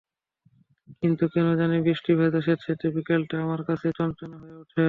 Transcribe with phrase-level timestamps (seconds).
[0.99, 4.79] কিন্তু কেন জানি বৃষ্টিভেজা স্যাঁতসেঁতে বিকেলটা আমার কাছে চনমনে হয়ে ওঠে।